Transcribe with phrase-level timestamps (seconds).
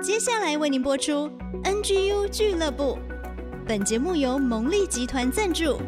[0.00, 1.28] 接下来为您播出
[1.64, 2.96] NGU 俱乐部。
[3.66, 5.80] 本节目由蒙利集团赞助，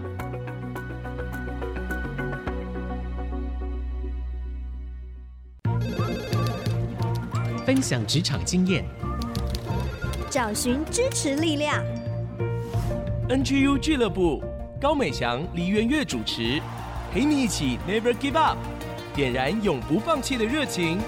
[7.64, 8.84] 分享职场经验，
[10.28, 11.80] 找寻支持力量。
[13.28, 14.42] NGU 俱乐部，
[14.80, 16.60] 高美祥、黎元月主持，
[17.12, 18.58] 陪你一起 Never Give Up，
[19.14, 20.98] 点燃永不放弃的热情。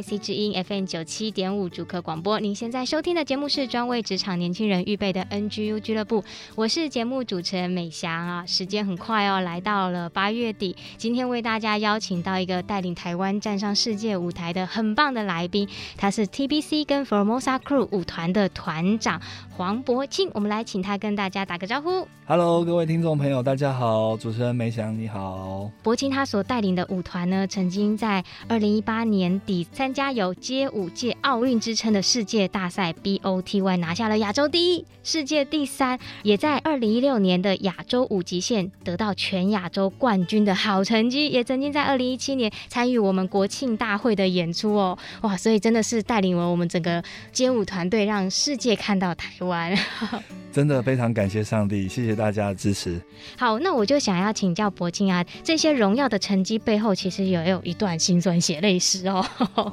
[0.00, 6.22] IC 之音 FM 九七点五主客广播，您现在收听的节目是专为职场年轻人预备的 NGU 俱乐部，
[6.54, 8.46] 我是节目主持人美翔啊。
[8.46, 22.06] 时间很快哦，来到了八月底，今天为大家邀请到一个带领台湾站上世界舞台的很棒的来宾，他是 TBC 跟 Formosa Crew 舞团的团长黄柏钦，我们来请他跟大家打个招呼。
[22.26, 25.70] Hello，各位听众朋友，大家好，主持人美翔你好。
[25.82, 29.66] 柏钦他所带领的舞团呢，曾经在二零一八年底。
[29.72, 45.36] 参加有街舞界奥运之称的世界大赛 BOTY 拿下了亚洲第一、世界第三，也在二零一六年的亚洲五极限得到全亚洲冠军的好成绩，也曾经在二零一七年参与我们国庆大会的演出哦，哇！
[45.36, 49.76] 所以真的是带领了我们整个街舞团队，让世界看到台湾。
[50.52, 53.00] 真的非常感谢上帝，谢谢大家的支持。
[53.36, 59.24] 好，那我就想要请教柏钦啊，这些荣耀的成绩背后，其实也有一段辛酸血泪史哦。
[59.54, 59.72] 哦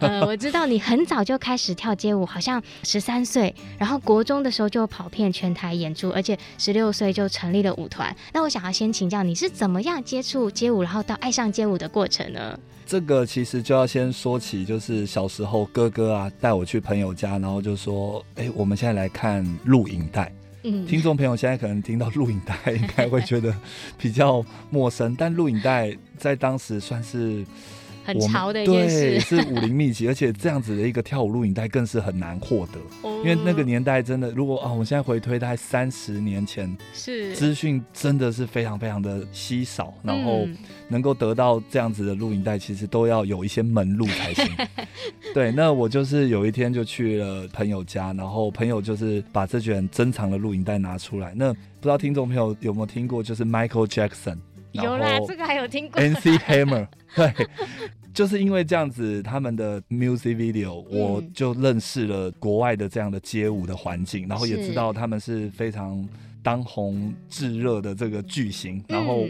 [0.00, 8.14] 呃， 我知道你很早就开始跳街舞，好像十三岁，然后国中的时候就跑遍全台演出，而且十六岁就成立了舞团。
[8.32, 12.58] 那我想要先请教你是怎么样接触街舞，然后到爱上街舞的过程呢？
[12.86, 20.32] 这个其实就要先说起，就是小时候哥哥啊带我去朋友家，然后就说：“哎，我们现在来看录影带。”
[20.64, 23.54] 嗯，听众朋友现在可能听到录影带，应该会觉得
[23.96, 27.44] 比较陌生，但录影带在当时算是。
[28.04, 40.46] 很潮的一对，是武林秘籍，而且这样子的一个跳舞录影带更是很难获得，因为那个年代真的，如果啊，我现在回推大概三十年前，是资讯真的是非常非常的稀少，然后
[40.88, 44.46] 能够得到这样子的录影带，其实都要有一些门路才行。
[45.34, 54.38] 对，那我就是有一天就去了朋友家，然后朋友就是把这卷珍藏的录影带拿出来，那不知道听众朋友有没有听过，就是 Michael Jackson。
[54.72, 56.00] 有啦，这个还有听过。
[56.00, 57.32] NC Hammer，对，
[58.14, 66.06] 就是因为这样子，他们的 music video，我就认识了国外的这样的街舞的环境，然后也知道他们是非常
[66.42, 69.26] 当红炙热的这个巨星，然后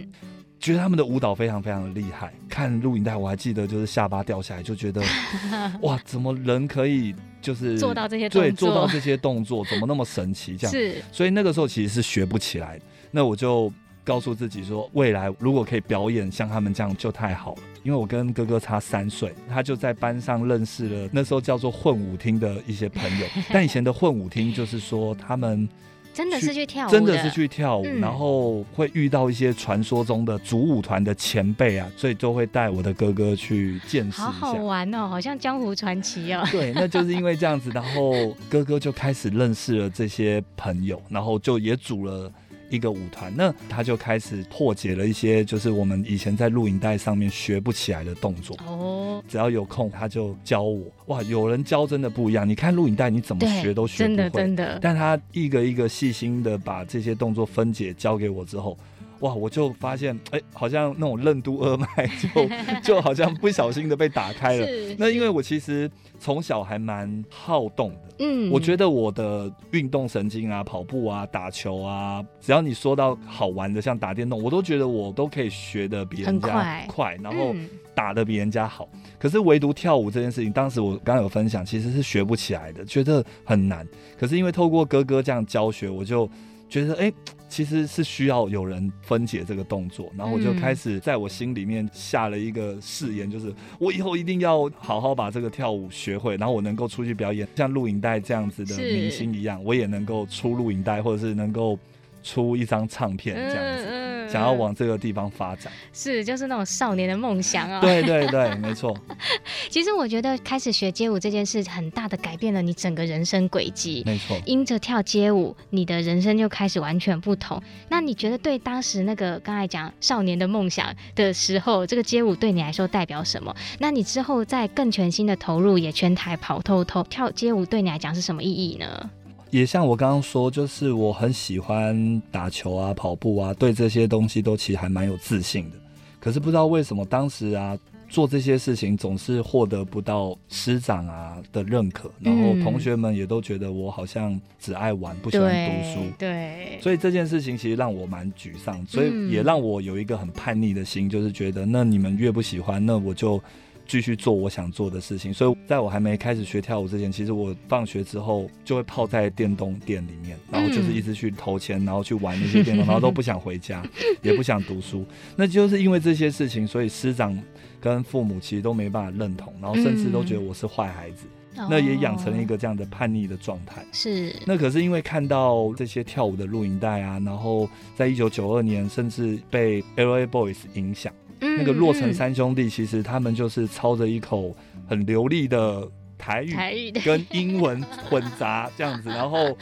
[0.58, 2.32] 觉得他们的舞蹈非常非常的厉害。
[2.48, 5.02] 看录影带，我还记得就是下巴掉下来，就觉得
[5.82, 8.50] 哇，怎么人可以就是做到这些动作？
[8.50, 10.56] 对，做到这些动作，怎么那么神奇？
[10.56, 12.84] 这样是，所以那个时候其实是学不起来的。
[13.10, 13.72] 那我就。
[14.10, 17.62] 告诉自己说，未来如果可以表演像他们这样就太好了。
[17.84, 23.26] 因为我跟哥哥差三岁，他就在班上认识了那时候叫做混舞厅的一些朋友。
[23.54, 25.68] 但以前的混舞厅就是说他们
[26.12, 34.24] 真的是去跳舞，真的是去跳舞，然后会遇到一些传说中的主舞团的前辈啊，所以就会带我的哥哥去见识一下。
[34.24, 36.44] 好好玩哦，好像江湖传奇哦。
[36.50, 38.12] 对，那就是因为这样子，然后
[38.48, 42.30] 哥哥就开始认识了这些朋友，然后就也组了。
[42.70, 48.56] 一个舞团，那他就开始破解了一些，就是我们以前在录影带上面学不起来的动作。
[48.66, 50.84] 哦，只要有空他就教我。
[51.06, 52.48] 哇，有人教真的不一样。
[52.48, 54.16] 你看录影带，你怎么学都学不会。
[54.16, 54.78] 真的真的。
[54.80, 58.78] 但他一个一个细心的把这些动作分解教给我之后。
[59.20, 59.34] 哇！
[59.34, 61.86] 我就发现，哎、欸，好像那种任督二脉
[62.32, 62.48] 就
[62.94, 64.66] 就好像不小心的被打开了。
[64.96, 77.54] 那因为我其实从小还蛮好动的，嗯，我觉得我的运动神经啊，跑步啊，打球啊，只要你说到好玩的，像打电动，我都觉得我都可以学的比人家快，快，然后
[77.94, 78.86] 打的比人家好。
[78.92, 83.88] 嗯、可是唯独跳舞这件事情，当时我刚刚有分享，其实是学不起来的，觉得很难。
[84.18, 86.28] 可是因为透过哥哥这样教学，我就
[86.68, 87.14] 觉得，哎、欸。
[87.50, 101.76] 其实是需要有人分解这个动作，然后我就开始在我心里面下了一个誓言，就是我以后一定要好好把这个跳舞学会，然后我能够出去表演，像录影带这样子的明星一样，我也能够出录影带，或者是能够
[102.22, 104.10] 出一张唱片这样子。
[104.30, 105.72] 想要往这个地方发展。
[105.92, 107.80] 是，就是那种少年的梦想啊。
[107.80, 108.96] 对对对，没错。
[109.68, 114.04] 其实我觉得开始学街舞这件事，很大的改变了你整个人生轨迹。
[114.06, 114.40] 没错。
[114.46, 117.60] 因着跳街舞，你的人生就开始完全不同。
[117.88, 123.52] 那你觉得对当时那个刚才讲少年的梦想的时候，这个街舞对你来说代表什么？
[123.80, 129.10] 那你之后再更全心的投入，也全台跑透透，跳街舞对你来讲是什么意义呢？
[129.50, 135.76] 也像我刚刚说，就是我很喜欢打球啊、跑步啊，对这些东西都其实还蛮有自信的。
[136.20, 137.76] 可是不知道为什么当时啊
[138.08, 146.00] 做这些事情总是获得不到师长啊的认可，然后同学们也都觉得我好像只爱玩，不喜欢读书。
[146.18, 153.42] 对，所以这件事情其实让我蛮沮丧，所以也让我有一个很叛逆的心，就是觉得那你们越不喜欢，那我就。
[153.90, 163.82] 继续做我想做的事情，所以在我还没开始学跳舞之前，其实我放学之后就会泡在电动店里面，然后就是一直去投钱，然后去玩那些电动，然后都不想回家，
[164.22, 165.04] 也不想读书。
[165.34, 167.36] 那就是因为这些事情，所以师长
[167.80, 171.26] 跟父母其实都没办法认同，然后甚至都觉得我是坏孩子。
[171.68, 173.84] 那也养成了一个这样的叛逆的状态。
[173.92, 174.32] 是。
[174.46, 181.12] 那可是因为看到这些跳舞的录影带啊，然后在一九九二年，甚至被 LA Boys 影响。
[181.40, 184.54] 那个洛城三兄弟，其实他们就是操着一口
[184.88, 185.88] 很流利的
[186.18, 189.56] 台语，跟英文混杂这样子， 然后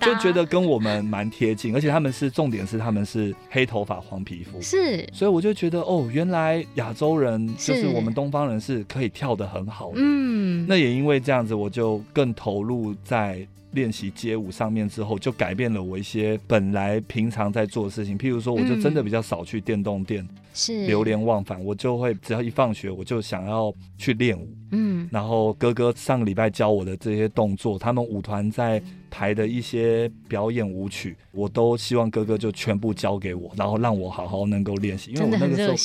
[0.00, 7.94] 就觉得跟我们蛮贴近，而且他们是重点是他们是黑头发黄皮肤，是，所以我就觉得哦，原来亚洲人就是。
[7.94, 13.46] 我们东方人是可以跳得很好的，嗯，那也因为这样子，我就更投入在。
[13.74, 18.16] 练习街舞上面之后，就改变了我一些本来平常在做的事情。
[18.16, 21.62] 譬如说，我就真的比较少去电动店，是流连忘返。
[21.62, 24.48] 我就会只要一放学，我就想要去练舞。
[24.70, 28.82] 嗯，然后哥哥上个礼拜教我的这些动作，他们舞团在
[29.14, 35.12] 排的一些表演舞曲，我都希望哥哥就全部交给我，然后让我好好能够练习。
[35.12, 35.76] 因为我那个时候，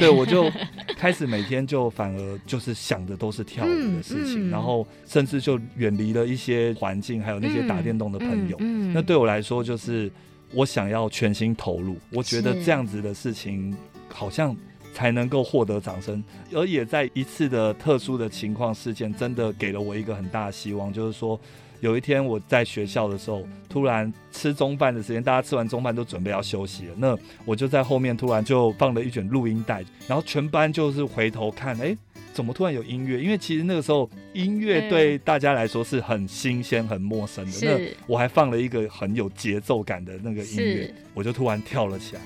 [0.00, 0.50] 对，我就
[0.96, 8.56] 开始每天就反而就是想的都是跳舞的事情，然后甚至就远离了一些环境，还有那些打电动的朋友。
[8.94, 10.10] 那对我来说，就是
[10.54, 11.98] 我想要全心投入。
[12.10, 13.76] 我觉得这样子的事情
[14.08, 14.56] 好像。
[14.94, 21.38] 才能够获得掌声，而也在一次的特殊的情况事件，真的给了我一个很大的希望，就是说，
[21.80, 31.98] 有一天我在学校的时候，突然吃中饭的时间，大家吃完中饭都准备要休息了，那我就在后面突然就放了一卷录音带，然后全班就是回头看，哎、欸，
[32.32, 33.22] 怎么突然有音乐？
[33.22, 37.58] 因为其实那个时候音乐对大家来说是很新鲜、很陌生的。
[37.62, 42.22] 那我还放了一个很有节奏感的那个音乐，我就突然跳了起来。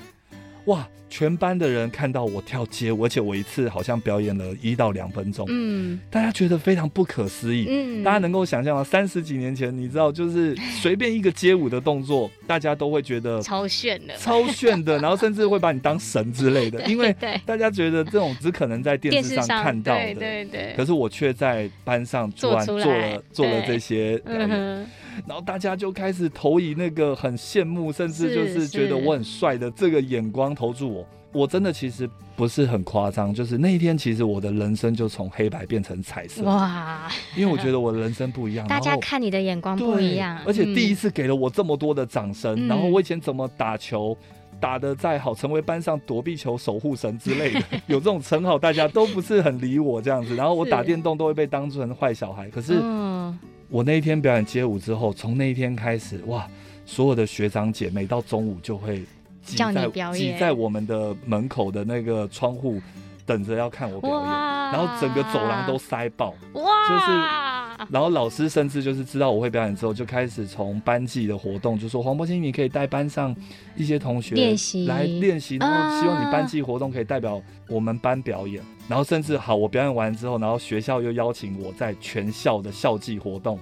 [0.65, 0.87] 哇！
[1.13, 8.83] 全班的人看到我跳街舞，而且我一次好像表演了一到两分钟，嗯，大家觉得非常不可思议，嗯，大家能够想象吗？
[8.83, 24.87] 三十几年前，你知道，就是随便一个街舞的动作，大家都会觉得超炫的，超炫的， 然后甚至会把你当神之类的，因为大家觉得这种只可能在电视上看到的，对对对，可是我却在班上突然做了做了这些表演。
[25.27, 31.02] 然后大家就开始投以那个很羡慕，甚至就是觉得我很帅的这个眼光投注我。
[31.33, 36.43] 我真的其实不是很夸张，就是那一天其实我的人生就从黑白变成彩色。
[36.43, 37.11] 哇！
[37.35, 42.55] 因为我觉得我的人生不一样，大家看你的眼光不一样，而且第一次给了我这么多的掌声。
[42.55, 44.17] 嗯、然后我以前怎么打球
[44.59, 50.35] 打的再好，成为班上躲避球守护神之类的， 有这种称号，大家都不是很理我这样子。
[50.35, 52.79] 然后我打电动都会被当成坏小孩，可是。
[52.81, 53.37] 嗯
[53.69, 56.47] 我那一天表演街舞之后，从那一天开始，哇，
[56.85, 59.01] 所有的学长姐每到中午就会
[59.43, 62.81] 挤在挤在我们的门口的那个窗户，
[63.25, 67.43] 等着要看我表演，然后整个走廊都塞爆，哇，就是。
[67.89, 73.35] 然后老师甚至就是知道我会表演之后，就开始从班级的活动就说黄柏钦，你可以带班上
[73.75, 78.63] 一些同学练习来练习，然后希望你班级活动可以代表我们班表演。
[78.87, 83.59] 然后甚至好，我表演完之后，然后学校又邀请我在全校的校际活动。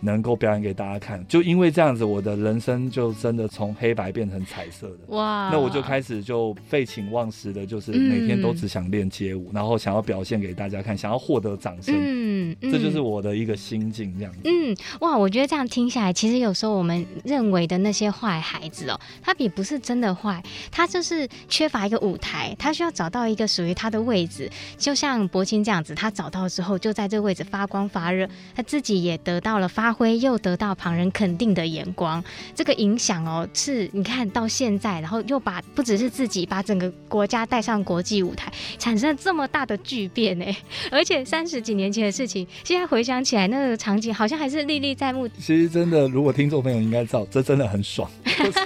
[0.00, 4.98] 能够表演给大家看，就因为这样子，我的人生就真的从黑白变成彩色的。
[5.08, 5.50] 哇！
[5.52, 11.94] 那我就开始就废寝忘食的，就是每天都只想练街舞，嗯、然后想要表现给大家看，想要获得掌声。
[11.98, 14.38] 嗯，嗯，这就是我的一个心境，这样子。
[14.44, 15.18] 嗯，哇！
[15.18, 20.40] 我觉得这样听下来，其实有时候我们认为的那些坏孩子哦，他也不是真的坏，
[20.70, 24.48] 他就是缺乏一个舞台，他需要找到一个属于他的位置。
[24.76, 29.87] 就像柏青这样子，他找到之后，就在这个位置发光发热，他自己也得到了发。
[29.88, 32.22] 发挥又得到旁人肯定的眼光，
[32.54, 40.44] 这个影响哦，是你看到现在，然后又把不只是自己，把整个国家带上国际舞台，产生了这么大的巨变呢。
[40.92, 45.26] 而且三十几年前的事情，现在回想起来，那个场景好像还是历历在目。
[45.26, 48.10] 其实真的，如果听众朋友应该知道，这真的很爽。
[48.26, 48.58] 就是、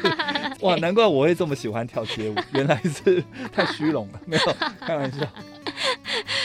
[0.63, 4.43] 哇，难怪我会这么喜欢跳街舞， 原来是太虚荣了，没有
[4.81, 5.19] 开玩笑。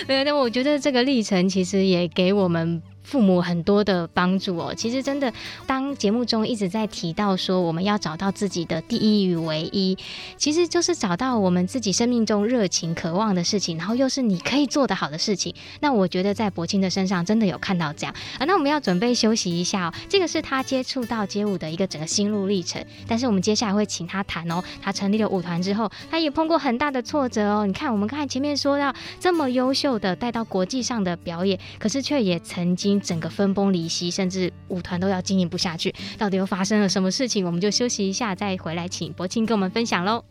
[0.07, 2.79] 没有，但我觉得这个历程其实也给我们。
[3.07, 5.31] 父母很多的帮助哦，其实真的，
[5.65, 9.97] 当节目中一直在提到说我们要找到自己的第一与唯一，
[10.35, 15.55] 其实就是找到我们自己生命中热情、渴望的事情，然后又是你可以做得好的事情。
[15.79, 18.43] 那我觉得在柏青的身上真的有看到这样啊。
[18.43, 22.85] 那我们要准备休息一下哦，这个是他接触到街舞的一个整个心路历程。
[23.07, 27.65] 但是我们接下来会请他谈哦，他成立了舞团之后，他也碰过很大的挫折哦。
[27.65, 32.96] 你看，我们刚才前面说到这么优秀的带到国际上的表演，可是却也曾经。
[33.01, 37.45] 整个分崩离析，甚至舞团都要经营不下去，到底又发生了什么事情？
[37.45, 40.23] 我们就休息一下，再回来请柏青跟我们分享喽。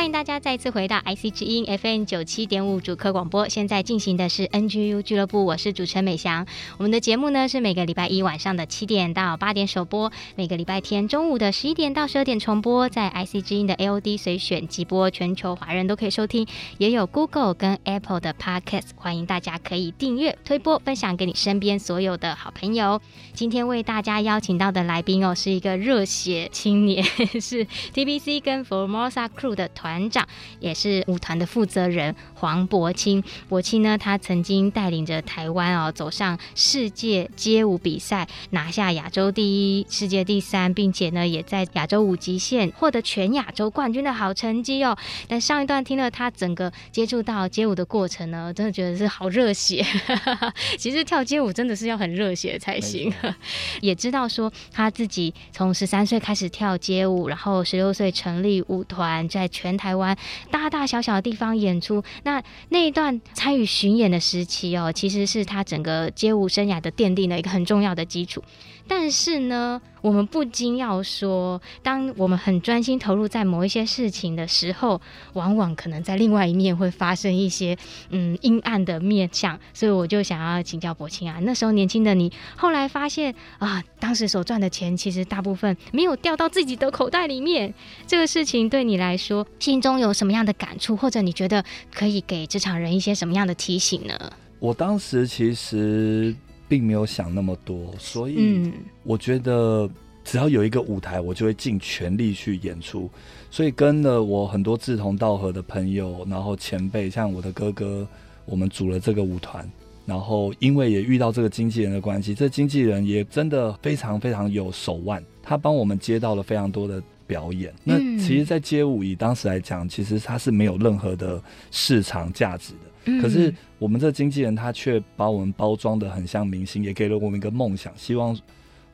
[0.00, 3.46] 欢迎大家再次回到 IC 之音 FM 九七点五主客广播。
[3.50, 6.46] 现在进行的是 NGU 俱乐部，我是主持人美翔。
[6.78, 16.46] 我们的节目呢是每个礼拜一晚上的七点到八点首播，每个礼拜天中午的十一点到十二点重播，在 IC 之音的 AOD 随选即播，全球华人都可以收听，
[16.78, 18.92] 也有 Google 跟 Apple 的 Podcast。
[18.96, 23.02] 欢迎大家可以订阅、推播、分享给你身边所有的好朋友。
[23.34, 27.04] 今天为大家邀请到的来宾哦，是一个热血青年，
[27.38, 29.89] 是 TBC 跟 Formosa Crew 的团。
[29.90, 30.24] 团长
[30.60, 33.24] 也是舞团的负责人黄伯清。
[33.48, 44.96] 伯清呢，他曾经带领着台湾哦走上世界街舞比赛，拿下亚洲第一、世界第三，并且呢也在亚洲五极限获得全亚洲冠军的好成绩哦。
[45.26, 49.84] 但上一段听了他整个接触到街舞的过程呢，真的觉得是好热血。
[50.78, 53.12] 其实跳街舞真的是要很热血才行。
[53.82, 60.14] 也知道说他自己从十三岁开始跳街舞，然后十六岁成立舞团，在全台湾
[60.50, 68.44] 大大小小的地方演出，那那一段参与巡演的时期哦，其实是他整个街舞生涯的奠定了一个很重要的基础。
[68.86, 75.00] 但是呢，我们不禁要说，当我们很专心投入在某一些事情的时候，
[75.34, 77.76] 往往可能在另外一面会发生一些
[78.10, 79.58] 嗯阴暗的面向。
[79.74, 87.72] 所以我就想要请教柏青啊，那时候年轻的你，后来发现啊，当时所赚的钱其实大部分没有掉到自己的口袋里面。
[88.06, 94.32] 这个事情对你来说，心中有什么样的感触，或者你觉得可以给职场人一些什么样的提醒呢？
[94.58, 96.34] 我当时其实。
[96.70, 98.70] 并没有想那么多，所以
[99.02, 99.90] 我觉得
[100.22, 103.10] 只要有一个舞台，我就会尽全力去演出。
[103.50, 108.06] 所以跟了我很多志同道合的朋友，然后前辈，像我的哥哥，
[108.44, 109.68] 我们组了这个舞团。
[110.06, 117.72] 然后因为也遇到这个经纪人的关系，这经纪人也真的非常非常有手腕，他帮我们接到了非常多的表演。
[117.84, 122.89] 那其实，在街舞以当时来讲，其实它是没有任何的市场价值的。
[123.20, 128.38] 可是我们这经纪人他却把我们包装的很像明星，也给了我们一个梦想，希望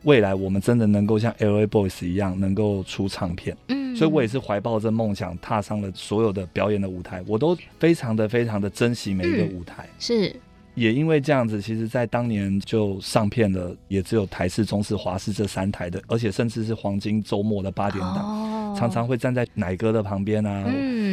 [0.04, 3.56] 未来我们真的能够像 LA Boys 一样能够出唱片。
[3.68, 9.88] 嗯，所以我也是怀抱着梦想踏上了所有的表演的舞台，我都非常的非常的珍惜每一个舞台。
[9.98, 10.34] 是，
[10.74, 18.18] 也因为这样子，其实在当年就上片了，也只有台视、中视、华视这三台的，而且甚至是黄金周末的八点档。
[18.18, 20.62] 哦常常会站在奶哥的旁边啊，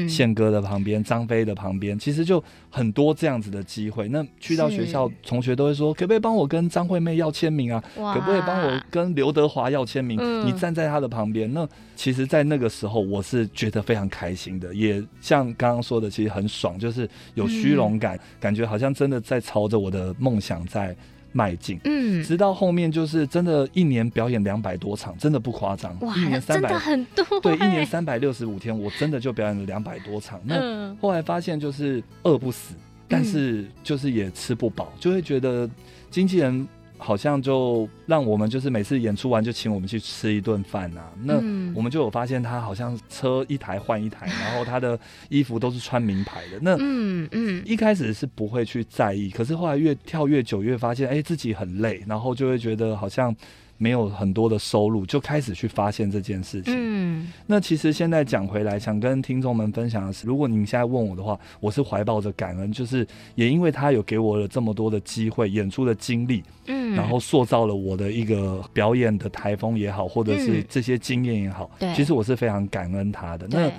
[0.08, 4.08] 宪、嗯、哥的旁边，张飞的旁边，其实就很多这样子的机会。
[4.10, 7.84] 那去到学校，同学都会说，可不可以帮我跟张惠妹要签名啊？
[7.96, 10.18] 可不可以帮我跟刘德华要签名？
[10.22, 20.96] 嗯、你站在他的旁边，那其实，在那个时候，我是觉得非常开心的，也像刚刚说的，其实很爽，就是有虚荣感，嗯、感觉好像真的在朝着我的梦想在。
[21.34, 25.94] 迈进，嗯，直到后面就是真的，一年表演两百多场，真的不夸张。
[26.00, 27.42] 哇，一年三百，真的很多。
[27.42, 30.40] 对，一年三百六十五天，我真的就表演了两百多场。
[30.46, 32.76] 那后来发现就是饿不死，
[33.10, 35.70] 但是就是也吃不饱，就会觉得
[36.10, 36.66] 经纪人。
[37.04, 41.36] 好像就让我们就是每次演出完就请我们去吃一顿饭呐，那
[41.76, 46.60] 我们就有发现他好像车一台换一台，然后他的衣服都是穿名牌的。
[46.62, 53.36] 那嗯嗯，一开始是不会去在意，可是后来越跳越久，越发现哎自己很累，然后就会觉得好像。
[53.84, 56.74] 没有很多的收入，就开始去发现这件事情。
[56.74, 73.46] 嗯，那其实现在讲回来，想跟听众们分享的是，如果您现在问我的话，我是怀抱着感恩，就是也因为他有给我了这么多的机会、演出的经历，嗯，然后塑造了我的一个表演的台风也好，或者是这些经验也好，对，其实我是非常感恩他的。
[73.50, 73.70] 那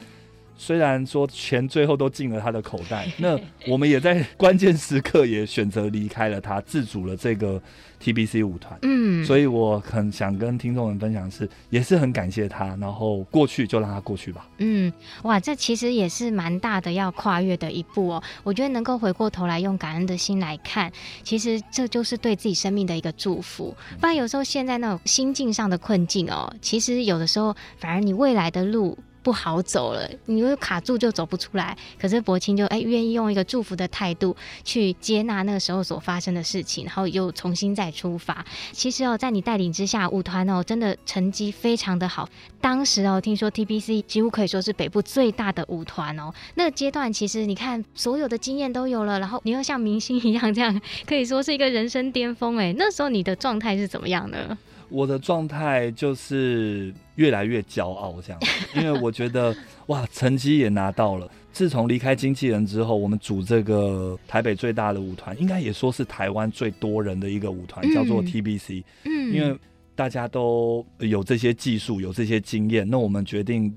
[0.57, 7.61] 虽然说钱最后都进了他的口袋， 那我们也在关键时刻也选择离开了他，自主了这个
[8.05, 8.79] TBC 舞团。
[8.83, 14.47] 嗯，所以我很想跟听众们分享的是，也是很感谢他，然后过去就让他过去吧。
[14.59, 14.93] 嗯，
[15.23, 18.23] 哇，这其实也是蛮大的要跨越的一步哦。
[18.43, 20.93] 我觉得能够回过头来用感恩的心来看，
[21.23, 23.75] 其实这就是对自己生命的一个祝福。
[23.99, 28.99] 不然有时候现在那种心境上的困境哦，其实有的时候反而你未来的路。
[29.25, 31.77] 不好走了，你又卡住就走不出来。
[31.99, 38.45] 可是柏青就哎愿意用一个祝福的态度去接纳那个时候所发生的事情，然后又重新再出发。
[38.71, 42.29] 其实哦，在你带领之下，舞团哦真的成绩非常的好。
[42.61, 46.33] 当时哦，听说 TBC 几乎可以说是北部最大的舞团哦。
[46.55, 52.75] 那个阶段其实你看所有的经验都有了，然后你又像明星一样这样，可以说是一个人生巅峰哎。
[52.77, 54.59] 那时候你的状态是怎么样呢？
[54.89, 58.41] 我的状态就是越来越骄傲，这样，
[58.77, 59.55] 因为我觉得
[59.89, 61.31] 哇，成绩也拿到了。
[61.53, 68.83] 自从离开经纪人之后，我们组这个台北最大的舞团，应该也说是台湾最多人的一个舞团，叫做 TBC。
[69.05, 69.57] 嗯，因为
[69.95, 73.75] 大家都有这些技术，有这些经验，那我们决定。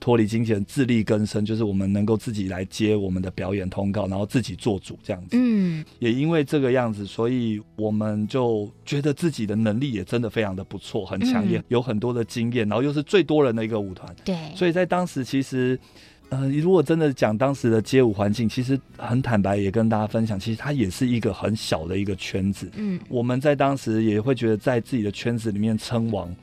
[0.00, 5.30] 脱离经纪人，自力更生，就是我们能够自己来接我们的表演通告，然后自己做主这样子。
[5.32, 14.14] 嗯，也因为这个样子，所以我们就觉得自己的能力也真的非常的不错，很强，也有很多的经验，然后又是最多人的一个舞团。
[14.24, 15.78] 对，所以在当时，其实，
[16.28, 22.70] 呃，如果真的讲当时的街舞环境，其实很坦白，也跟大家分享，其实它也是一个很小的一个圈子。
[22.76, 26.34] 嗯，我们在当时也会觉得，在自己的圈子里面称王。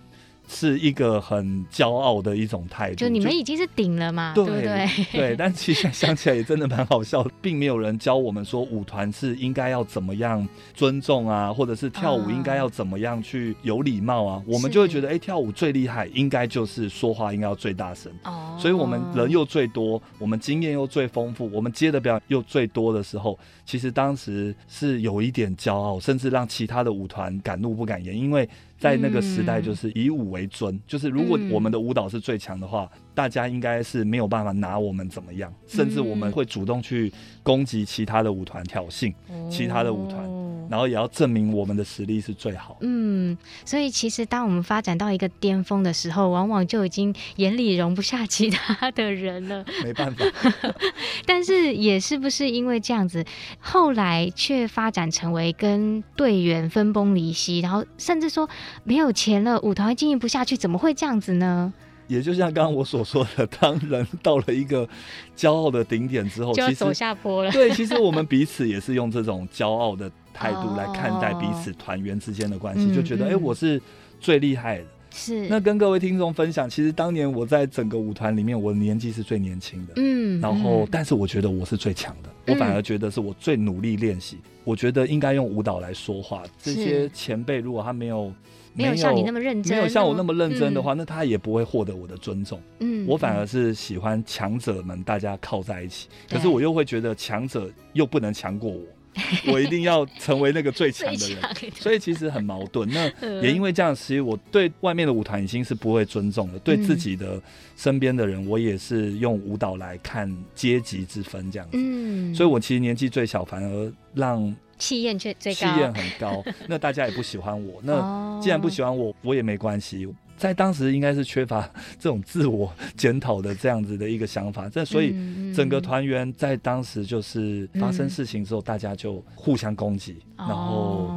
[0.48, 4.88] 是一个很骄傲的一种态度，就你们已经是顶了嘛，对不对？
[5.12, 18.12] 对， 但其实想起来也真的蛮好笑的，并没有人教我们说舞团是应该要怎么样尊重啊，或者是跳舞应该要怎么样去有礼貌啊，我们就会觉得，哎，跳舞最厉害，应该就是说话应该要最大声。
[18.24, 28.48] 哦，所以我们人又最多，我们经验又最丰富，我们接的表演又最多的时候，其实当时是有一点骄傲，甚至让其他的舞团敢怒不敢言，因为。
[28.78, 39.14] 在那个时代，就是以武为尊，就是如果我们的舞蹈是最强的话，大家应该是没有办法拿我们怎么样，甚至我们会主动去攻击其他的舞团，挑衅
[39.50, 40.24] 其他的舞团，
[40.70, 42.78] 然后也要证明我们的实力是最好。
[42.82, 49.66] 嗯，所以其实当我们发展到一个巅峰的时候，往往就已经眼里容不下其他的人了。
[49.84, 50.26] 没办法，
[51.26, 53.26] 但是也是不是因为这样子，
[53.60, 58.50] 后来却发展成为跟队员分崩离析，然后甚至说。
[58.84, 61.74] 没有钱了，舞团经营不下去，怎么会这样子呢？
[62.08, 64.88] 也就像刚刚我所说的，当人到了一个
[65.36, 67.52] 骄傲的顶点之后，就要走下坡了。
[67.52, 73.82] 对，其实我们彼此也是用这种骄傲的态度来看待彼此团员之间的关系，哦、就觉得哎、嗯嗯，我是
[74.20, 74.86] 最厉害的。
[75.12, 75.48] 是。
[75.48, 79.94] 那跟各位听众分享，其实当年我在整个舞团里面，我的年纪是最年轻的。
[79.96, 80.40] 嗯。
[80.40, 84.38] 然后、嗯，但是我觉得我是最强的，我反而觉得是我最努力练习。
[84.64, 86.44] 我觉得应该用舞蹈来说话。
[86.62, 88.32] 这些前辈如果他没有。
[88.76, 92.62] 没有像你那么认真，没有像我那么认真的话，嗯、那他也不会获得我的尊重。
[92.80, 98.82] 嗯，我反而是喜欢强者们大家靠在一起，可是我又会觉得强者又不能强过我，
[99.48, 101.40] 我一定要成为那个最强的人，
[101.80, 102.88] 所以其实很矛盾。
[102.90, 103.06] 那
[103.42, 107.42] 也因为这样，其实我对外面的舞台已经是不会尊重的，对自己的
[107.78, 111.78] 身边的人，我也是用舞蹈来看阶级之分这样子。
[111.78, 114.56] 嗯，所以我其实年纪最小，反而让。
[114.78, 117.80] 气焰却最高，气焰很高，那大家也不喜欢我。
[117.82, 120.06] 那 既然不喜欢我，我也没关系。
[120.38, 121.70] 在当时应该是缺乏
[122.00, 124.68] 这种自我检讨的这样子的一个想法。
[124.70, 125.16] 这所以
[125.54, 131.10] 整个团员在当时就是发生事情之后，大家就互相攻击，然后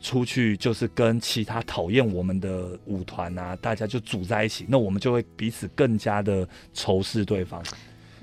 [0.00, 7.62] 出去就是跟其他讨厌我们的舞团啊，大家就组在一起，那我们就会彼此更加的仇视对方。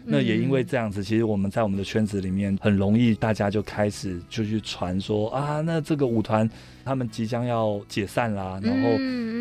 [0.09, 6.49] 那也因为这样子，其实我们在我们的圈子里面很容易，大家就开始就去传说啊，那这个舞团
[6.87, 8.89] 他们即将要解散啦，然后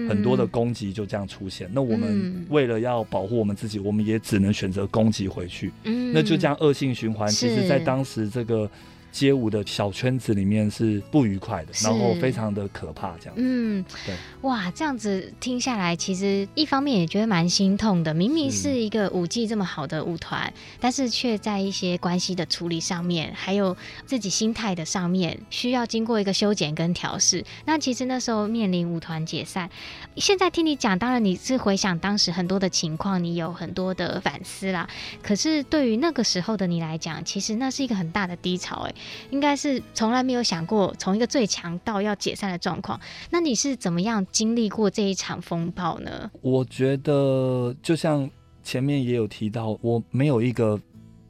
[0.08, 1.70] 很多的攻击就这样出现。
[1.72, 5.72] 那我们为了要保护我们自己，我们也只能选择攻击回去。
[6.12, 7.28] 那就这样恶性循环。
[7.28, 8.68] 其实，在当时这个
[9.16, 13.34] 街舞的小圈子里面是不愉快的，然后非常的可怕，这样。
[13.36, 18.12] 嗯，对，哇，这样子听下来，其实一方面也觉得蛮心痛的。
[18.12, 23.74] 明明是一个舞技这么好的舞团，但是却在一些关系的处理上面，还有
[24.04, 27.42] 自己心态的上面，需要经过一个修剪跟调试。
[27.64, 29.70] 那其实那时候面临舞团解散，
[30.16, 34.86] 现在听你讲，当然你是回想当时很多的情况，你有很多的反思啦。
[35.22, 38.94] 可是对于那个时候的你来讲，其实那是一个很大的低潮，哎。
[39.30, 46.30] 应该是从来没有想过从一个最强到要解散的状况，那你是怎么样经历过这一场风暴呢？
[46.42, 48.28] 我觉得就像
[48.62, 50.80] 前面也有提到，我没有一个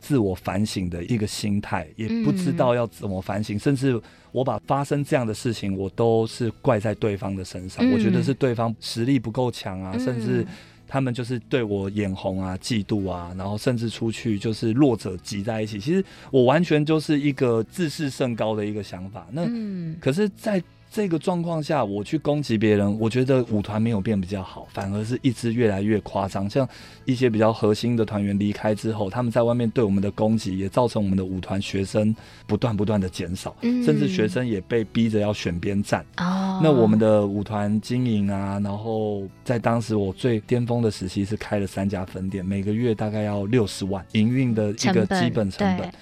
[0.01, 4.01] 自我反省的一个心态，也不知道要怎么反省，嗯、甚至
[4.33, 7.85] 我把发生这样的事情，我都是怪在对方的身上。
[7.85, 10.47] 嗯、我觉得是对方实力不够强啊，嗯、甚至。
[10.87, 15.81] 他们就是对我眼红啊、嫉妒啊，然后甚至出去就是弱者挤在一起。
[15.81, 19.27] 其实我完全就是一个自视甚高的一个想法。
[19.31, 19.47] 那
[20.01, 20.63] 可是，在。
[20.97, 26.49] 这个状况下，我去攻击别人，我觉得舞团没有变比较好，反而是一直越来越夸张。
[26.49, 26.67] 像
[27.05, 36.01] 一些比较核心的团员离开之后，他们在外面对我们的攻击，也造成我们的舞团学生不断不断的减少，嗯、甚至学生也被逼着要选边站。
[36.17, 45.93] 哦，那我们的舞团经营啊，然后在当时我最巅峰的时期是开了三家分店，每个月大概要六十万营运的一个基本成本。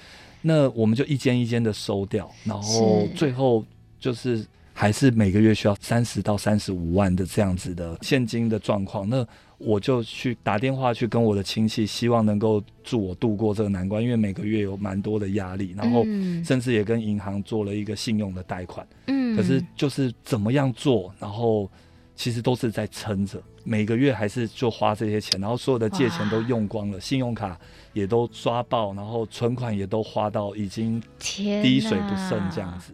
[0.41, 3.61] 那我们就一间一间的收掉，然后最后
[3.99, 4.45] 就是。
[4.77, 9.25] 还是每个月需要三十到三十五万的这样子的现金的状况，那
[9.57, 16.03] 我就去打电话去跟我的亲戚，希望能够助我度过这个难关，因为每个月有蛮多的压力，然后
[16.43, 18.85] 甚至也跟银行做了一个信用的贷款。
[19.07, 21.71] 嗯，可是就是怎么样做，然后
[22.13, 27.57] 其实都是在撑着，每个月还是就花这些钱，然后所有的借钱都用光了，信用卡
[27.93, 32.91] 也都刷爆，然后存款也都花到已经滴水不剩这样子。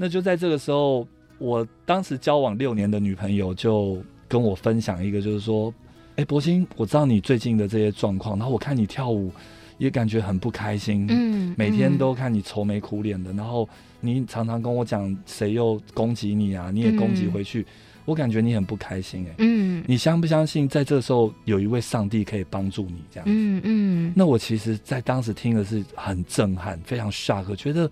[0.00, 1.06] 那就在这个时候，
[1.38, 5.74] 我当时交往六年的女朋友就跟我分享一个，就是说，
[6.14, 9.32] 哎，柏青，我知道你最近的这些状况，然后我看你跳舞
[9.76, 13.68] 也感觉很不开心，嗯，每天都看你愁眉苦脸的，然后
[14.00, 17.66] 你常常跟我讲谁又攻击你啊，你也攻击回去，
[18.04, 23.32] 我感觉你很不开心，哎，嗯，你相不相信在这时候有一位上帝可以帮助你这样子？
[23.34, 27.90] 嗯嗯，那我其实在当时听的是很震撼，非常 shock，觉得。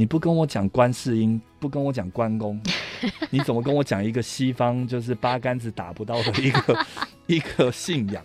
[0.00, 2.58] 你不跟我讲观世音，不跟我讲关公，
[3.28, 6.86] 你怎么跟我讲一个西方就是八竿子打不到的一个
[7.28, 8.24] 一个信仰？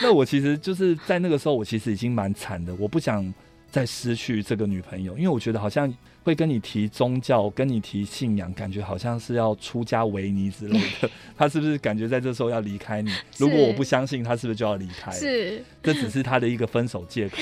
[0.00, 2.74] 那我其实就是在那个时候，我其实已经蛮惨的。
[2.74, 3.32] 我不想
[3.70, 11.08] 再失去这个女朋友，因为我觉得好像会跟你提宗教，跟你提信仰，感觉好像是要出家为尼之类的。
[11.36, 13.12] 他是不是感觉在这时候要离开你？
[13.38, 15.12] 如果我不相信，他是不是就要离开？
[15.12, 17.36] 是，这只是他的一个分手借口。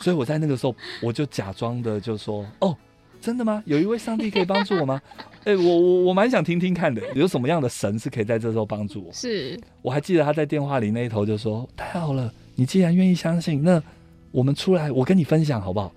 [0.00, 2.74] 所以我在那个时候，我就假装的就说：“哦，
[3.20, 3.62] 真的吗？
[3.66, 5.00] 有一位上帝可以帮助我吗？
[5.44, 13.82] 哎、欸，我我我蛮想听听看的，有什么样的神是可以在这时候帮助我？”是，我还记得他在电话里那一头就说：“太好了，你既然愿意相信，那
[14.30, 15.92] 我们出来，我跟你分享好不好？”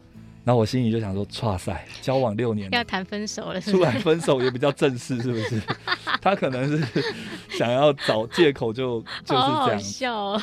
[0.45, 5.62] 然后我心里就想说：“哇塞，交往六年要谈分手了是是，出来分手也比较正式，是不是？”
[6.21, 7.03] 他可能是
[7.57, 9.79] 想要找借口就，就就是这样。
[9.79, 10.41] 笑哦。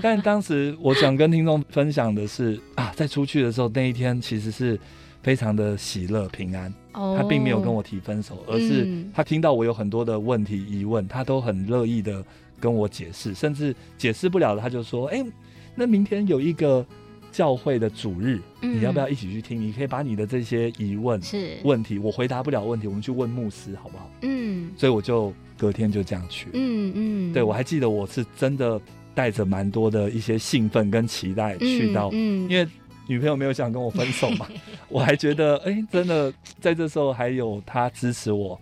[0.00, 4.78] 但当时我想跟听众分享的是啊，在出去的时候那一天其实是
[5.22, 6.72] 非常的喜乐平安。
[6.92, 7.16] 哦。
[7.20, 12.24] 他并没有跟我提分手，而是他听到我有很多的问题疑问，他都很乐意的
[12.60, 15.24] 跟我解释，甚至解释不了的他就说：“哎，
[15.74, 16.84] 那明天有一个。”
[17.32, 19.58] 教会的主日，你要不要一起去听？
[19.58, 24.10] 嗯、你可以把你的这些疑问、是问题，我回答不了问题，我们去问牧师，好不好？
[24.20, 26.50] 嗯，所以我就隔天就这样去。
[26.52, 28.78] 嗯嗯，对，我还记得我是真的
[29.14, 32.68] 带着蛮多的一些兴奋跟期待去到，嗯，嗯因为
[33.06, 34.46] 女朋友没有想跟我分手嘛，
[34.88, 38.58] 我还觉得哎、真的在这时候还有她支持我，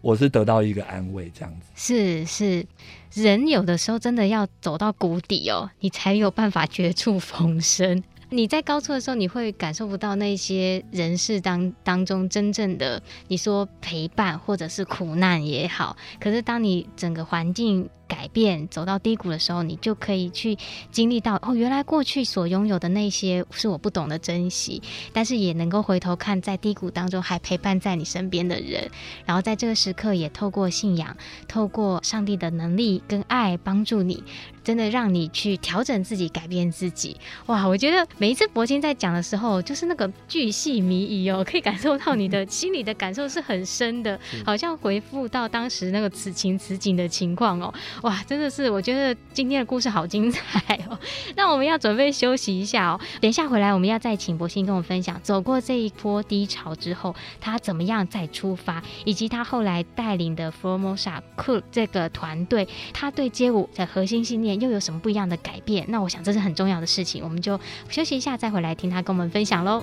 [0.00, 1.66] 我是得到一个安慰，这样子。
[1.74, 2.66] 是是，
[3.12, 8.02] 人有的时候真的要走到谷底哦，你才有办法绝处逢生。
[8.30, 20.56] 你在高处的时候，你会感受不到那些人事当当中真正的你说陪伴或者是苦难也好，可是当你整个环境改变，走到低谷的时候，你就可以去
[20.90, 28.90] 经历到哦，原来过去所拥有的那些是我不懂得珍惜，但是也能够回头看在低谷当中还陪伴在你身边的人，
[29.24, 31.16] 然后在这个时刻也透过信仰，
[31.48, 34.22] 透过上帝的能力跟爱帮助你。
[34.64, 37.14] 真的让你去调整自己，改变自己，
[37.44, 37.68] 哇！
[37.68, 47.74] 我觉得每一次柏青在讲的时候，就是那个巨细靡遗哦，可以感受到你的心里的感受是很深的，好像回复到当时那个此情此景的情况哦。
[48.02, 50.98] 哇，真的是，我觉得今天的故事好精彩哦。
[51.36, 65.86] 那我们要准备休息一下哦，等一下回来我们要再请柏歆跟我们分享，走过这一波低潮之后，他怎么样再出发，以及他后来带领的 Formosa Crew 这个团队，他对街舞的核心信念又有什么不一样的改变？
[65.88, 69.82] 那我想这是很重要的事情，我们就休息一下，再回来听他跟我们分享喽。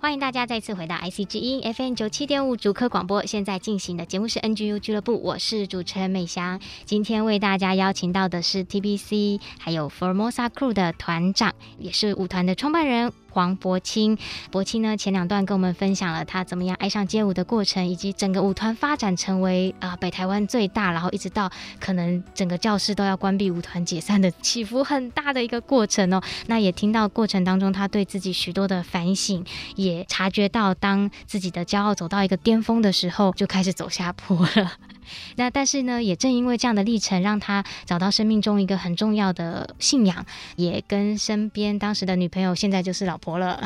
[0.00, 6.60] 欢迎大家再次回到 IC 之音 FM 九七点五竹科广播，现在进行的节目是 NGU 俱乐部，我是主持人美香。
[6.84, 13.12] 今天为大家邀请到的是 TBC 还有 Formosa Crew 的团长，也是舞团的创办人。
[13.38, 14.18] 黄柏歆，
[14.50, 21.48] 柏歆呢，前两段跟我们分享了他怎么样爱上街舞的过程，以及整个舞团发展成为啊、北台湾最大，然后一直到
[21.78, 26.20] 可能整个教室都要关闭、舞团解散的起伏很大的一个过程哦。
[26.48, 29.44] 那也听到过程当中他对自己许多的反省，
[29.76, 34.72] 也察觉到当自己的骄傲走到一个巅峰的时候，就开始走下坡了。
[35.36, 43.62] 那但是呢，也正因为这样的历程，让他找到生命中一个很重要的信仰，也跟身边当时的女朋友，现在就是老婆了，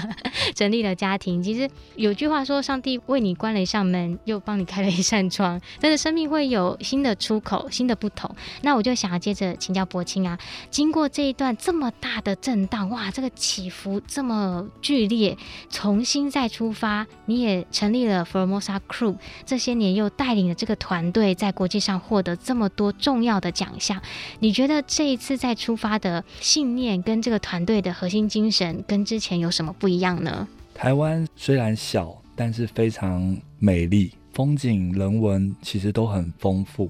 [0.54, 1.42] 成立了家庭。
[1.42, 8.34] 其实有句话说，上帝为你关了一扇门，又帮你开了一扇窗，真的生命会有新的出口，新的不同。
[8.62, 10.38] 那我就想要接着请教柏歆啊，
[10.70, 15.36] 经过这一段这么大的震荡，哇，这个起伏这么剧烈，
[15.68, 20.76] 重新再出发，你也成立了 Formosa Crew，这些年又带领了这个。
[20.86, 24.00] 团队在国际上获得这么多重要的奖项，
[24.38, 30.46] 你觉得这一次再出发的信念跟这个团队的核心精神跟之前有什么不一样呢？
[30.72, 36.88] 台湾虽然小，但是非常美丽，风景人文其实都很丰富。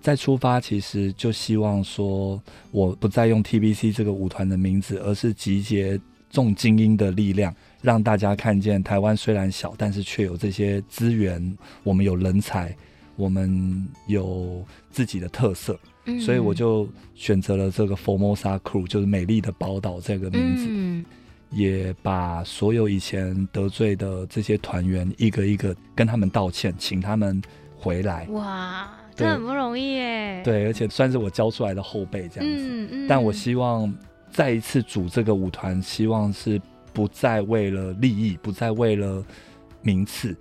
[0.00, 5.98] 再出发其实就希望说，我不再用 TBC 这个舞团的名字，而是集结
[6.30, 12.72] 众精英的力量，让大家看见台湾虽然小，但是却有这些资源，我们有人才。
[13.16, 21.04] 我们有自己的特色，嗯、所以我就选择了这个 Formosa Crew，就是美丽的宝岛这个名字，嗯、
[21.50, 27.40] 也把所有以前得罪的这些团员一个一个跟他们道歉，请他们
[27.74, 28.26] 回来。
[28.30, 30.42] 哇，这很不容易耶。
[30.44, 32.68] 对，而且算是我教出来的后辈这样子。
[32.68, 33.92] 嗯嗯、但我希望
[34.30, 36.60] 再一次组这个舞团，希望是
[36.92, 39.24] 不再为了利益，不再为了
[39.80, 40.36] 名次。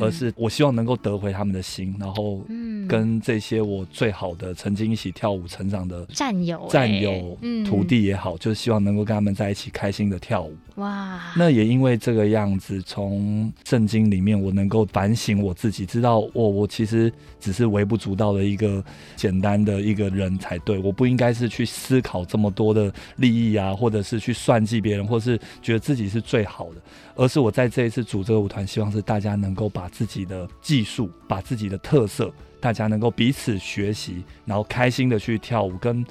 [0.00, 2.44] 而是我希望能够得回他们的心，然后
[2.88, 10.56] 跟这些我最好的曾经一起跳舞成长的战友、战友、徒弟也好，就是希望能够跟他们在一起开心的跳舞。
[10.76, 11.20] 哇！
[11.36, 18.82] 那也因为这个样子，从圣经里面我能够反省我自己，知道我我其实只是微不足道的一个
[19.14, 26.80] 简单的一个人才对，我不应该是去思考这么多的利益啊，或者是去算计别人，或是觉得自己是最好的，
[27.14, 36.04] 而是我在这一次组这个舞团，希望是大家能够把自己的技术，把自己的特色，大家能够彼此学习，然后开心的去跳舞，跟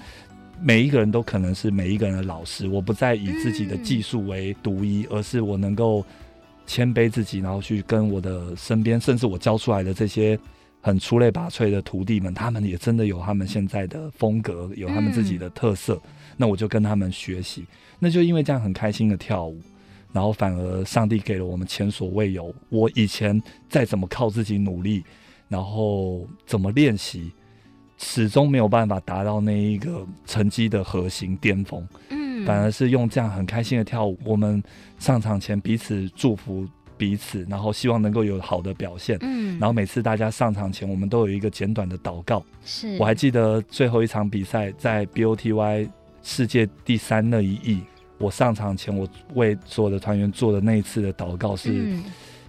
[0.61, 2.67] 每一个人都可能是每一个人的老师。
[2.67, 6.05] 我不再以自己的技术为独一，而是我能够
[6.67, 10.37] 谦卑自己，然后去跟我的身边，甚至我教出来的这些
[10.81, 16.01] 很出类拔萃的徒弟们，他们也真的有他们现在的风格，有他们自己的特色。
[16.35, 17.65] 那我就跟他们学习，
[17.97, 19.61] 那就因为这样很开心的跳舞。
[20.11, 22.53] 然后反而上帝给了我们前所未有。
[22.69, 25.03] 我以前再怎么靠自己努力，
[25.47, 27.31] 然后怎么练习，
[27.97, 31.87] 始终没有办法达到那一个成绩的核心巅峰。
[32.09, 34.63] 嗯，反而是用这样很开心的跳舞，我们
[34.97, 36.67] 上场前彼此祝福
[36.97, 39.17] 彼此，然后希望能够有好的表现。
[39.21, 42.43] 嗯，然后每次大家上场前，我们都有一个简短的祷告。
[42.65, 45.89] 是，我还记得最后一场比赛在 BOTY
[46.23, 47.81] 世界第三那一役。
[48.19, 51.97] 我上场前，我为所有的团员做的那一次的祷告，是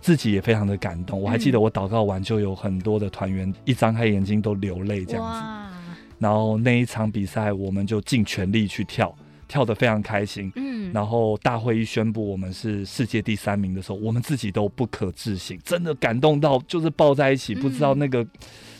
[0.00, 1.20] 自己也非常的感动。
[1.20, 5.76] 嗯、我还记得我祷告完，就有很多的团员一张开眼睛都流泪这样子。
[6.18, 9.14] 然后那一场比赛，我们就尽全力去跳，
[9.46, 10.50] 跳得非常开心。
[10.56, 10.92] 嗯。
[10.92, 18.26] 然后大会一宣布我们是世界第三名的时候，我们自己都不可置信，真的感动到就是抱在一起，嗯、不知道那个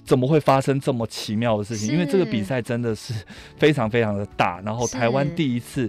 [0.05, 1.92] 怎么会发生这么奇妙的事情。
[1.92, 3.14] 因为这个比赛真的是
[3.57, 5.88] 非常非常的大，然后台湾第一次。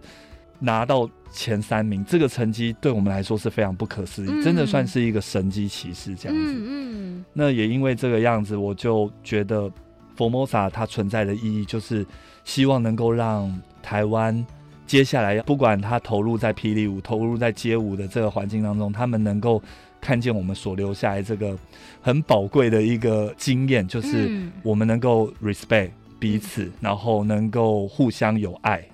[0.61, 6.53] 拿到前三名，这个成绩对我们来说是非常不可思议，嗯、真的算是一个神迹奇事这样子。
[6.53, 9.69] 嗯嗯，那也因为这个样子，我就觉得
[10.15, 12.05] Formosa 它存在的意义，就是
[12.43, 14.45] 希望能够让台湾
[14.85, 19.61] 接下来，不管他投入在霹雳舞、投入在街舞的这个环境当中，他们能够
[19.99, 21.57] 看见我们所留下来这个
[22.01, 24.29] 很宝贵的一个经验，就是
[24.61, 28.85] 我们能够 respect 彼此，嗯、然后能够互相有爱，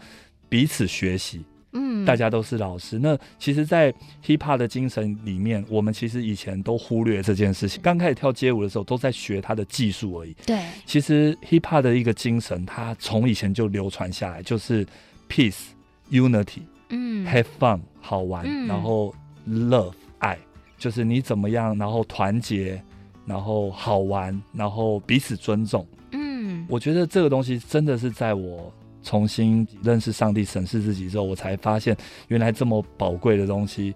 [0.48, 1.44] 彼此学习。
[1.74, 2.98] 嗯，大家都是老师。
[3.00, 3.92] 那其实，在
[4.26, 7.82] hip hop 的精神里面，我们其实以前都忽略这件事情。
[7.82, 10.36] 刚开始跳街舞的时候，都在学他的技术而已。
[10.46, 14.86] 对，其实 hip hop 的一个精神，它从以前就流传下来，就是
[15.30, 15.66] peace、
[16.10, 19.14] unity，嗯，have fun，好玩，嗯、然后
[19.48, 20.38] love，爱，
[20.78, 22.82] 就是你怎么样，然后团结，
[23.26, 25.86] 然后好玩，然后彼此尊重。
[26.12, 28.74] 嗯，我觉得这个东西真的是在我。
[29.08, 31.96] 重新认识上帝、审视自己之后，我才发现
[32.28, 33.96] 原来这么宝贵的东西，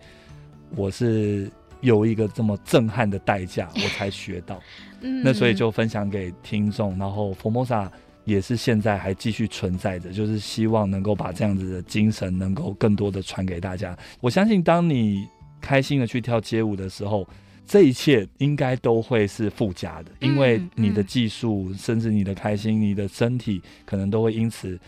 [0.78, 4.58] 我是有一个这么震撼的代价，我才学到。
[5.04, 6.97] 嗯，那所以就分享给听众。
[6.97, 7.89] 然后 Formosa
[8.24, 13.97] 也是现在还继续存在着，就是希望能够把这样子的精神能够更多的传给大家。
[14.21, 15.28] 我相信，当你
[15.60, 17.28] 开心的去跳街舞的时候，
[17.67, 24.80] 这一切应该都会是附加的，因为你的技术，嗯嗯、甚至你的开心、你的身体，可能都会因此。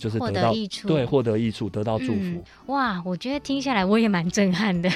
[0.00, 2.14] 就是获得益处，对，获得益处，得到祝福。
[2.14, 2.42] 嗯。
[2.66, 4.90] 哇，我觉得听下来我也蛮震撼的。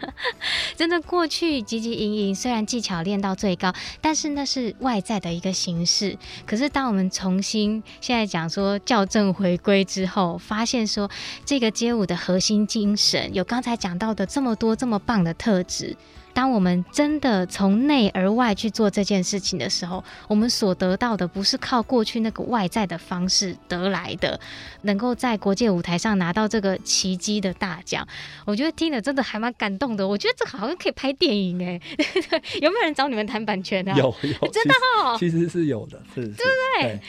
[0.74, 6.16] 真的，过去汲汲营营，虽然技巧练到最高，但是那是外在的一个形式。
[6.46, 11.10] 可是当我们重新现在讲说校正回归之后，发现说
[11.44, 15.94] 这个街舞的核心精神，有刚才讲到的这么多这么棒的特质。
[16.32, 24.38] 当我们真的从内而外去做这件事情的时候，我们所得到的不是靠过去那个外在的方式得来的，
[24.82, 28.06] 能够在国际舞台上拿到这个奇迹的大奖，
[28.46, 30.06] 我觉得听了真的还蛮感动的。
[30.06, 31.80] 我觉得这好像可以拍电影哎，
[32.60, 33.94] 有没有人找你们谈版权啊？
[33.96, 36.82] 有有， 真的哦，其实是有的，是，对不对？
[36.82, 37.00] 对，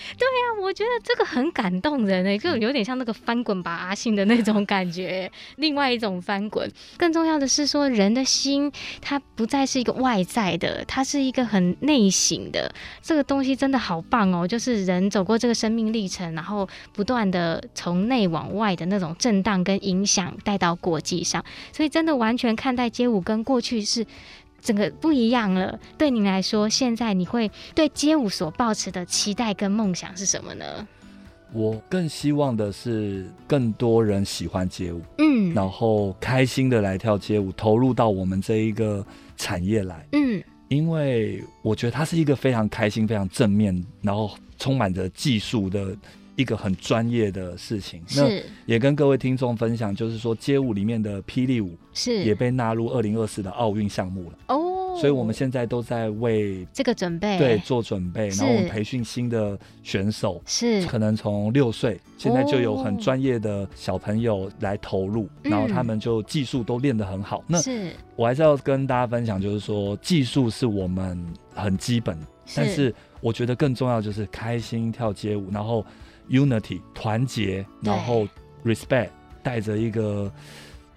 [0.61, 6.71] 我觉得这个很感动人哎，就有点像那个翻滚吧阿信的那种感觉， 另外一种翻滚。
[6.97, 8.71] 更重要的是说，人的心。
[9.01, 12.73] 它不再是一个外在的，它是一个很内省的。
[13.01, 14.47] 这个东西真的好棒哦！
[14.47, 24.05] 就是人走过这个生命历程，然后不断的从内往外的那种震荡跟影响带到国际上，所以真的完全看待街舞跟过去是
[24.61, 25.79] 整个不一样了。
[25.97, 30.87] 对你来说，现在你会对街舞所抱持的期待跟梦想是什么呢？
[31.53, 45.93] 我更希望的是更多人喜欢街舞，嗯，然后开心的来跳街舞，投入到我们这一个产业来，嗯，因为我觉得它是一个非常开心、非常正面，然后充满着技术的
[46.35, 48.01] 一个很专业的事情。
[48.07, 54.37] 是，那也跟各位听众分享，就是说街舞里面的霹雳舞是也被纳入二零二四的奥运项目了。
[54.47, 54.77] 哦。
[54.99, 67.41] 所以我们现在都在为这个准备，对，做准备，然后我们培训新的选手，是可能从六岁，现在就有很专业的小朋友来投入，然后他们就技术都练得很好。
[67.47, 67.57] 那
[68.17, 72.17] 我还是要跟大家分享，就是说技术是我们很基本，
[72.53, 75.85] 但是我觉得更重要就是开心跳街舞，然后
[76.31, 78.27] unity 团结，然后
[78.63, 79.09] respect
[79.43, 80.31] 带着一个。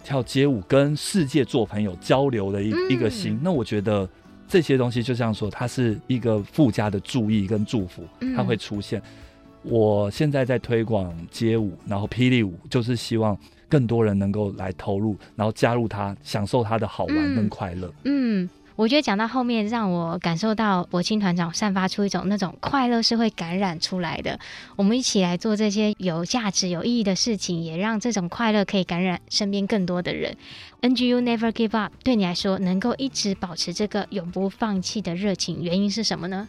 [0.07, 4.07] 跳街舞跟世界做朋友交流的一一个心，嗯、那我觉得
[4.47, 8.03] 这些东西就像说，它是一个附加的注意跟祝福，
[8.35, 8.99] 它会出现。
[8.99, 13.35] 嗯、我现在在推广街舞，然后霹雳舞，就是希望
[13.67, 17.91] 更多人能够来投入，然后加入它，享受它的好玩跟快乐。
[18.03, 18.43] 嗯。
[18.43, 24.37] 嗯我觉得讲到后面，让我感受到柏青团长散发出一种那种快乐是会感染出来的。
[24.75, 30.35] 我们一起来做这些有价值、有意义的事情，也让这种快乐可以感染身边更多的人。
[30.81, 36.45] NGU Never Give Up，对你来说能够一直保持这个永不放弃的热情，原因是什么呢？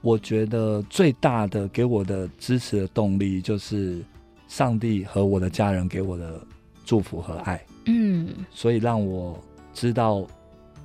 [0.00, 4.02] 我觉得最大的给我的支持的动力，就是
[4.48, 6.40] 上帝和我的家人给我的
[6.86, 7.62] 祝福和爱。
[7.84, 9.38] 嗯，所以让我
[9.74, 10.26] 知道。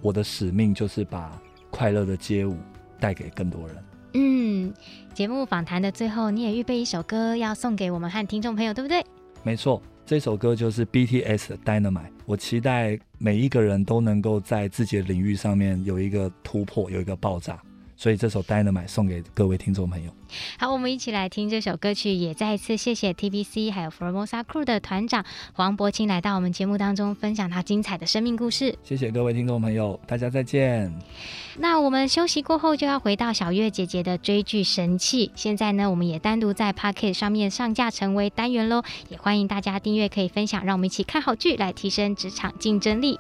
[0.02, 2.58] 我的使命就是把快乐的街舞
[3.00, 3.78] 带给更多人。
[4.14, 4.74] 嗯，
[5.14, 9.06] 节目访谈的最后，你也预备一首歌要送给我们和听众朋友，对不对？
[9.44, 12.12] 没错，这首歌就是 BTS 的 Dynamite。
[12.26, 17.62] 我期待每一个人都能够在自己的领域上面有一个突破，有一个爆炸。
[17.98, 20.12] 所以这首《Dynamite》送给各位听众朋友。
[20.60, 22.14] 好，我们一起来听这首歌曲。
[22.14, 28.78] 也再一次谢谢 TBC 还有 Formosa Crew 的团长黄柏清来到我们节目当中，分享他精彩的生命故事。
[28.84, 30.94] 谢谢各位听众朋友，大家再见。
[31.58, 35.32] 那我们休息过后就要回到小月姐姐的追剧神器。
[35.36, 43.20] 现在呢，我们也单独在 Podcast 上面上架成为单元喽，也欢迎大家订阅，可以分享，让我们一起看好剧，来提升职场竞争力。